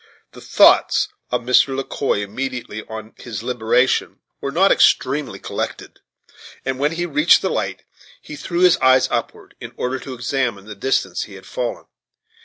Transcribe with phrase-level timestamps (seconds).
[0.31, 1.75] The thoughts of Mr.
[1.75, 5.99] Le Quoi, immediately on his liberation, were not extremely collected;
[6.65, 7.83] and, when he reached the light,
[8.19, 11.85] he threw his eyes upward, in order to examine the distance he had fallen.